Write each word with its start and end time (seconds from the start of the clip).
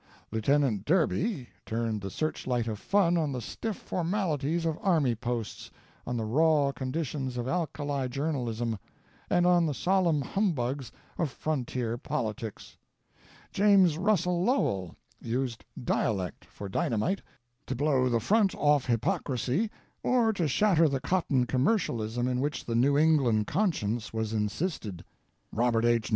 Lieut. 0.31 0.83
Derby 0.83 1.47
turned 1.63 2.01
the 2.01 2.09
searchlight 2.09 2.65
of 2.67 2.79
fun 2.79 3.19
on 3.19 3.31
the 3.31 3.39
stiff 3.39 3.77
formalities 3.77 4.65
of 4.65 4.75
army 4.81 5.13
posts 5.13 5.69
on 6.07 6.17
the 6.17 6.25
raw 6.25 6.71
conditions 6.71 7.37
of 7.37 7.47
alkali 7.47 8.07
journalism, 8.09 8.79
and 9.29 9.45
on 9.45 9.67
the 9.67 9.75
solemn 9.75 10.23
humbugs 10.23 10.91
of 11.19 11.29
frontier 11.29 11.99
politics. 11.99 12.77
James 13.51 13.95
Russell 13.95 14.43
Lowell 14.43 14.95
used 15.21 15.63
dialect 15.83 16.45
for 16.45 16.67
dynamite 16.67 17.21
to 17.67 17.75
blow 17.75 18.09
the 18.09 18.19
front 18.19 18.55
off 18.55 18.87
hypocrisy 18.87 19.69
or 20.01 20.33
to 20.33 20.47
shatter 20.47 20.89
the 20.89 20.99
cotton 20.99 21.45
commercialism 21.45 22.27
in 22.27 22.39
which 22.39 22.65
the 22.65 22.73
New 22.73 22.97
England 22.97 23.45
conscience 23.45 24.11
was 24.11 24.33
encysted. 24.33 25.03
Robert 25.51 25.85
H. 25.85 26.09